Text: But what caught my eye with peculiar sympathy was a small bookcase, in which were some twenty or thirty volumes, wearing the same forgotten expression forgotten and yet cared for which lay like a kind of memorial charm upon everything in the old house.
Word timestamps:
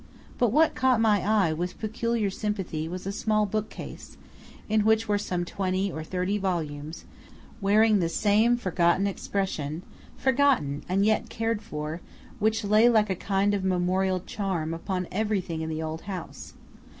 But 0.39 0.51
what 0.51 0.73
caught 0.73 0.99
my 0.99 1.21
eye 1.21 1.53
with 1.53 1.79
peculiar 1.79 2.31
sympathy 2.31 2.87
was 2.87 3.05
a 3.05 3.11
small 3.11 3.45
bookcase, 3.45 4.17
in 4.67 4.83
which 4.83 5.07
were 5.07 5.19
some 5.19 5.45
twenty 5.45 5.91
or 5.91 6.03
thirty 6.03 6.39
volumes, 6.39 7.05
wearing 7.61 7.99
the 7.99 8.09
same 8.09 8.57
forgotten 8.57 9.05
expression 9.05 9.83
forgotten 10.17 10.83
and 10.89 11.05
yet 11.05 11.29
cared 11.29 11.61
for 11.61 12.01
which 12.39 12.63
lay 12.63 12.89
like 12.89 13.11
a 13.11 13.15
kind 13.15 13.53
of 13.53 13.63
memorial 13.63 14.19
charm 14.21 14.73
upon 14.73 15.07
everything 15.11 15.61
in 15.61 15.69
the 15.69 15.83
old 15.83 16.01
house. 16.01 16.55